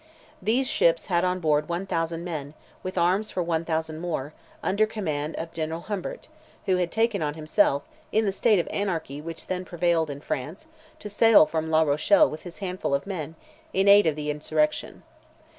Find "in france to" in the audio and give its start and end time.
10.09-11.07